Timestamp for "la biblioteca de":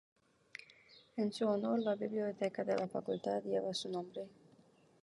1.77-2.75